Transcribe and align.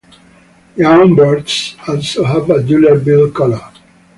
Young 0.77 1.13
birds 1.15 1.75
also 1.87 2.23
have 2.23 2.49
a 2.49 2.63
duller 2.63 2.99
bill 2.99 3.29
color. 3.29 3.61